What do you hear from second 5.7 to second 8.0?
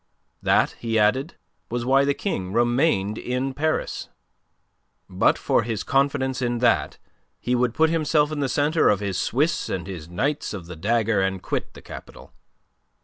confidence in that he would put